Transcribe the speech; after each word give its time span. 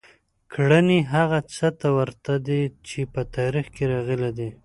کړنې 0.53 0.99
هغه 1.13 1.39
څه 1.55 1.67
ته 1.79 1.87
ورته 1.97 2.33
دي 2.47 2.61
چې 2.87 2.99
په 3.13 3.21
تاریخ 3.35 3.65
کې 3.75 3.83
راغلي 3.93 4.31
دي. 4.37 4.49